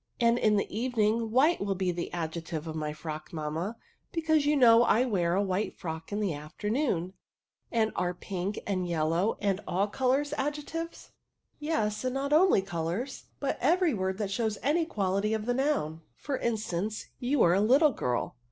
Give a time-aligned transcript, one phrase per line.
[0.19, 3.77] "And in the evening white will be the adjective of my frock, mamma,
[4.11, 7.13] because you know I wear, a white frock in the afternoon.
[7.71, 11.11] And are pink and yellow and all colours adjectives?""
[11.59, 16.01] Yes, and not only colours, but every word that shows any quality of the noun;
[16.15, 18.35] for instance,' you are a little girl.'